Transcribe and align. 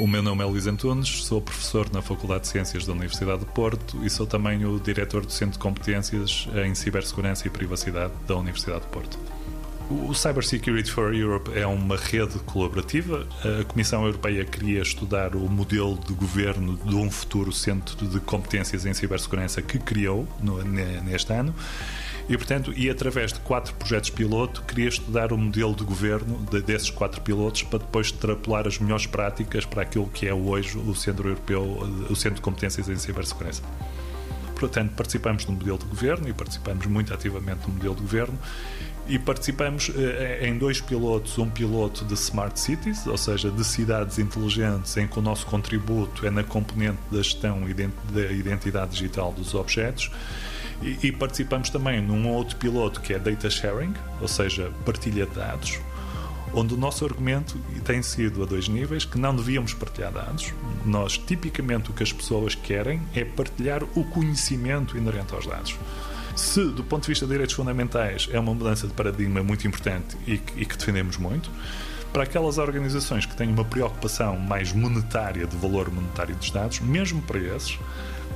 O 0.00 0.06
meu 0.06 0.22
nome 0.22 0.42
é 0.42 0.46
Luís 0.46 0.66
Antunes, 0.66 1.24
sou 1.24 1.42
professor 1.42 1.92
na 1.92 2.00
Faculdade 2.00 2.44
de 2.44 2.48
Ciências 2.48 2.86
da 2.86 2.92
Universidade 2.94 3.40
de 3.40 3.44
Porto 3.44 4.02
e 4.02 4.08
sou 4.08 4.26
também 4.26 4.64
o 4.64 4.80
diretor 4.80 5.26
do 5.26 5.30
Centro 5.30 5.52
de 5.52 5.58
Competências 5.58 6.48
em 6.64 6.74
Cibersegurança 6.74 7.46
e 7.46 7.50
Privacidade 7.50 8.14
da 8.26 8.34
Universidade 8.34 8.80
de 8.80 8.86
Porto. 8.86 9.18
O 9.90 10.14
Cybersecurity 10.14 10.90
for 10.90 11.14
Europe 11.14 11.50
é 11.54 11.66
uma 11.66 11.98
rede 11.98 12.38
colaborativa. 12.46 13.26
A 13.44 13.62
Comissão 13.64 14.06
Europeia 14.06 14.42
queria 14.42 14.80
estudar 14.80 15.36
o 15.36 15.46
modelo 15.50 15.98
de 15.98 16.14
governo 16.14 16.78
de 16.78 16.94
um 16.94 17.10
futuro 17.10 17.52
centro 17.52 18.08
de 18.08 18.20
competências 18.20 18.86
em 18.86 18.94
cibersegurança 18.94 19.60
que 19.60 19.78
criou 19.78 20.26
no, 20.40 20.62
neste 20.62 21.30
ano. 21.34 21.54
E, 22.30 22.36
portanto, 22.36 22.72
e 22.76 22.88
através 22.88 23.32
de 23.32 23.40
quatro 23.40 23.74
projetos 23.74 24.08
piloto, 24.08 24.62
queria 24.62 24.88
estudar 24.88 25.32
o 25.32 25.36
modelo 25.36 25.74
de 25.74 25.82
governo 25.82 26.38
de, 26.48 26.62
desses 26.62 26.88
quatro 26.88 27.20
pilotos 27.22 27.64
para 27.64 27.80
depois 27.80 28.06
extrapolar 28.06 28.68
as 28.68 28.78
melhores 28.78 29.04
práticas 29.04 29.64
para 29.64 29.82
aquilo 29.82 30.06
que 30.06 30.28
é 30.28 30.32
hoje 30.32 30.78
o 30.78 30.94
Centro 30.94 31.30
Europeu, 31.30 31.60
o 32.08 32.14
Centro 32.14 32.36
de 32.36 32.40
Competências 32.40 32.88
em 32.88 32.94
Cibersegurança. 32.94 33.64
Portanto, 34.54 34.92
participamos 34.94 35.44
do 35.44 35.50
modelo 35.50 35.78
de 35.78 35.86
governo 35.86 36.28
e 36.28 36.32
participamos 36.32 36.86
muito 36.86 37.12
ativamente 37.12 37.62
do 37.62 37.72
modelo 37.72 37.96
de 37.96 38.02
governo 38.02 38.38
e 39.08 39.18
participamos 39.18 39.90
eh, 39.96 40.46
em 40.46 40.56
dois 40.56 40.80
pilotos, 40.80 41.36
um 41.36 41.50
piloto 41.50 42.04
de 42.04 42.14
Smart 42.14 42.60
Cities, 42.60 43.08
ou 43.08 43.18
seja, 43.18 43.50
de 43.50 43.64
cidades 43.64 44.20
inteligentes, 44.20 44.96
em 44.96 45.08
que 45.08 45.18
o 45.18 45.22
nosso 45.22 45.46
contributo 45.46 46.24
é 46.24 46.30
na 46.30 46.44
componente 46.44 47.00
da 47.10 47.20
gestão 47.20 47.62
da 48.12 48.30
identidade 48.30 48.92
digital 48.92 49.32
dos 49.32 49.52
objetos, 49.52 50.12
e, 50.82 51.08
e 51.08 51.12
participamos 51.12 51.70
também 51.70 52.00
num 52.00 52.28
outro 52.28 52.56
piloto 52.56 53.00
que 53.00 53.12
é 53.12 53.18
Data 53.18 53.50
Sharing, 53.50 53.94
ou 54.20 54.28
seja, 54.28 54.72
partilha 54.84 55.26
de 55.26 55.34
dados, 55.34 55.78
onde 56.52 56.74
o 56.74 56.76
nosso 56.76 57.04
argumento 57.04 57.58
tem 57.84 58.02
sido 58.02 58.42
a 58.42 58.46
dois 58.46 58.68
níveis 58.68 59.04
que 59.04 59.18
não 59.18 59.34
devíamos 59.34 59.74
partilhar 59.74 60.12
dados. 60.12 60.52
Nós, 60.84 61.16
tipicamente, 61.16 61.90
o 61.90 61.92
que 61.92 62.02
as 62.02 62.12
pessoas 62.12 62.54
querem 62.54 63.00
é 63.14 63.24
partilhar 63.24 63.82
o 63.94 64.04
conhecimento 64.04 64.96
inerente 64.96 65.34
aos 65.34 65.46
dados. 65.46 65.76
Se, 66.34 66.64
do 66.64 66.82
ponto 66.82 67.02
de 67.02 67.08
vista 67.08 67.26
de 67.26 67.32
direitos 67.32 67.54
fundamentais, 67.54 68.28
é 68.32 68.38
uma 68.38 68.54
mudança 68.54 68.86
de 68.86 68.94
paradigma 68.94 69.42
muito 69.42 69.66
importante 69.66 70.16
e 70.26 70.38
que, 70.38 70.62
e 70.62 70.64
que 70.64 70.76
defendemos 70.76 71.16
muito, 71.16 71.50
para 72.12 72.24
aquelas 72.24 72.58
organizações 72.58 73.24
que 73.24 73.36
têm 73.36 73.48
uma 73.48 73.64
preocupação 73.64 74.36
mais 74.38 74.72
monetária, 74.72 75.46
de 75.46 75.56
valor 75.56 75.90
monetário 75.90 76.34
dos 76.34 76.50
dados, 76.50 76.80
mesmo 76.80 77.22
para 77.22 77.38
esses, 77.38 77.78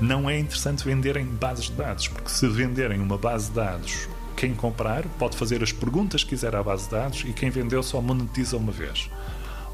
não 0.00 0.28
é 0.28 0.38
interessante 0.38 0.84
venderem 0.84 1.24
bases 1.26 1.66
de 1.66 1.72
dados, 1.72 2.08
porque 2.08 2.30
se 2.30 2.48
venderem 2.48 3.00
uma 3.00 3.16
base 3.16 3.48
de 3.48 3.56
dados 3.56 4.08
quem 4.36 4.54
comprar 4.54 5.04
pode 5.18 5.36
fazer 5.36 5.62
as 5.62 5.72
perguntas 5.72 6.22
que 6.22 6.30
quiser 6.30 6.54
à 6.54 6.62
base 6.62 6.84
de 6.84 6.90
dados 6.90 7.24
e 7.26 7.32
quem 7.32 7.50
vendeu 7.50 7.82
só 7.82 8.00
monetiza 8.00 8.56
uma 8.56 8.72
vez. 8.72 9.08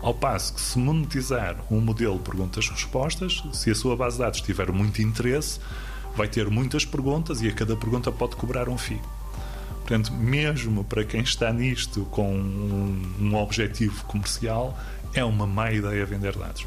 Ao 0.02 0.14
passo 0.14 0.54
que, 0.54 0.60
se 0.60 0.78
monetizar 0.78 1.56
um 1.70 1.80
modelo 1.80 2.18
de 2.18 2.24
perguntas-respostas, 2.24 3.42
se 3.52 3.70
a 3.70 3.74
sua 3.74 3.96
base 3.96 4.16
de 4.16 4.22
dados 4.22 4.40
tiver 4.40 4.70
muito 4.70 5.02
interesse, 5.02 5.60
vai 6.16 6.28
ter 6.28 6.48
muitas 6.48 6.84
perguntas 6.84 7.42
e 7.42 7.48
a 7.48 7.52
cada 7.52 7.76
pergunta 7.76 8.10
pode 8.10 8.36
cobrar 8.36 8.68
um 8.68 8.78
FII. 8.78 9.00
Portanto, 9.80 10.12
mesmo 10.12 10.84
para 10.84 11.04
quem 11.04 11.20
está 11.20 11.52
nisto 11.52 12.04
com 12.10 12.32
um, 12.32 13.02
um 13.20 13.34
objetivo 13.34 14.04
comercial, 14.04 14.78
é 15.12 15.24
uma 15.24 15.46
má 15.46 15.72
ideia 15.72 16.06
vender 16.06 16.36
dados. 16.36 16.66